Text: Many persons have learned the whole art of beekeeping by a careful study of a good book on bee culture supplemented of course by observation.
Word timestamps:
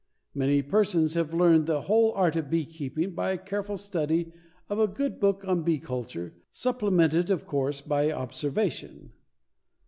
Many 0.33 0.63
persons 0.63 1.13
have 1.13 1.31
learned 1.31 1.67
the 1.67 1.81
whole 1.81 2.11
art 2.13 2.35
of 2.35 2.49
beekeeping 2.49 3.11
by 3.13 3.33
a 3.33 3.37
careful 3.37 3.77
study 3.77 4.33
of 4.67 4.79
a 4.79 4.87
good 4.87 5.19
book 5.19 5.45
on 5.47 5.61
bee 5.61 5.77
culture 5.77 6.33
supplemented 6.51 7.29
of 7.29 7.45
course 7.45 7.81
by 7.81 8.11
observation. 8.11 9.11